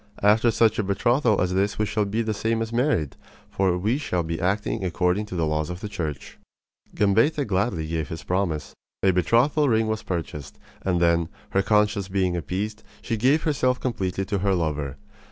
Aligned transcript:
After 0.23 0.49
such 0.49 0.79
a 0.79 0.83
betrothal 0.83 1.39
as 1.39 1.53
this 1.53 1.77
we 1.77 1.85
shall 1.85 2.05
be 2.05 2.23
the 2.23 2.33
same 2.33 2.63
as 2.63 2.73
married; 2.73 3.15
for 3.51 3.77
we 3.77 3.99
shall 3.99 4.23
be 4.23 4.41
acting 4.41 4.83
according 4.83 5.27
to 5.27 5.35
the 5.35 5.45
laws 5.45 5.69
of 5.69 5.79
the 5.79 5.87
Church." 5.87 6.39
Gambetta 6.95 7.45
gladly 7.45 7.85
gave 7.85 8.07
his 8.09 8.23
promise. 8.23 8.73
A 9.03 9.11
betrothal 9.11 9.69
ring 9.69 9.85
was 9.85 10.01
purchased; 10.01 10.57
and 10.81 10.99
then, 10.99 11.29
her 11.51 11.61
conscience 11.61 12.07
being 12.07 12.35
appeased, 12.35 12.81
she 13.03 13.15
gave 13.15 13.43
herself 13.43 13.79
completely 13.79 14.25
to 14.25 14.39
her 14.39 14.55
lover. 14.55 14.97